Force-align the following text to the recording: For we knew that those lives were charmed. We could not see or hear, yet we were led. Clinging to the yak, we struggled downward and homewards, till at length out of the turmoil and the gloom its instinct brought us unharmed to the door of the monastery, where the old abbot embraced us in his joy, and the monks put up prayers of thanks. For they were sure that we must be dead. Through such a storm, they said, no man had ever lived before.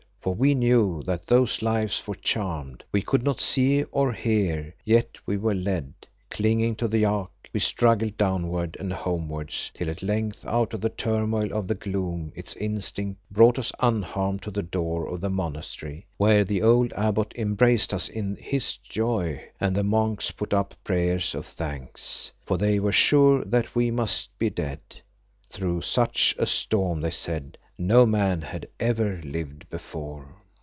For 0.21 0.35
we 0.35 0.53
knew 0.53 1.01
that 1.07 1.25
those 1.25 1.63
lives 1.63 2.05
were 2.05 2.13
charmed. 2.13 2.83
We 2.91 3.01
could 3.01 3.23
not 3.23 3.41
see 3.41 3.81
or 3.85 4.13
hear, 4.13 4.75
yet 4.85 5.17
we 5.25 5.35
were 5.35 5.55
led. 5.55 5.95
Clinging 6.29 6.75
to 6.75 6.87
the 6.87 6.99
yak, 6.99 7.31
we 7.51 7.59
struggled 7.59 8.17
downward 8.17 8.77
and 8.79 8.93
homewards, 8.93 9.71
till 9.73 9.89
at 9.89 10.03
length 10.03 10.45
out 10.45 10.75
of 10.75 10.81
the 10.81 10.89
turmoil 10.91 11.51
and 11.51 11.67
the 11.67 11.73
gloom 11.73 12.31
its 12.35 12.55
instinct 12.57 13.19
brought 13.31 13.57
us 13.57 13.71
unharmed 13.79 14.43
to 14.43 14.51
the 14.51 14.61
door 14.61 15.07
of 15.07 15.21
the 15.21 15.29
monastery, 15.31 16.05
where 16.17 16.43
the 16.43 16.61
old 16.61 16.93
abbot 16.93 17.33
embraced 17.35 17.91
us 17.91 18.07
in 18.07 18.35
his 18.39 18.77
joy, 18.77 19.43
and 19.59 19.75
the 19.75 19.83
monks 19.83 20.29
put 20.29 20.53
up 20.53 20.75
prayers 20.83 21.33
of 21.33 21.47
thanks. 21.47 22.31
For 22.45 22.59
they 22.59 22.77
were 22.79 22.91
sure 22.91 23.43
that 23.45 23.73
we 23.73 23.89
must 23.89 24.37
be 24.37 24.51
dead. 24.51 24.81
Through 25.49 25.81
such 25.81 26.35
a 26.37 26.45
storm, 26.45 27.01
they 27.01 27.09
said, 27.09 27.57
no 27.77 28.05
man 28.05 28.41
had 28.41 28.67
ever 28.79 29.19
lived 29.23 29.67
before. 29.71 30.35